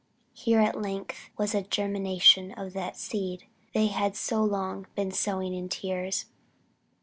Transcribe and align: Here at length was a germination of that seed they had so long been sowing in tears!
Here 0.33 0.59
at 0.61 0.81
length 0.81 1.29
was 1.37 1.53
a 1.53 1.61
germination 1.61 2.53
of 2.53 2.73
that 2.73 2.97
seed 2.97 3.43
they 3.75 3.85
had 3.85 4.15
so 4.15 4.43
long 4.43 4.87
been 4.95 5.11
sowing 5.11 5.53
in 5.53 5.69
tears! 5.69 6.25